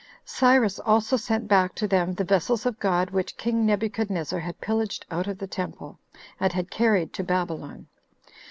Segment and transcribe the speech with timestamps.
[0.25, 5.05] Cyrus also sent back to them the vessels of God which king Nebuchadnezzar had pillaged
[5.11, 5.99] out of the temple,
[6.39, 7.85] and had carried to Babylon.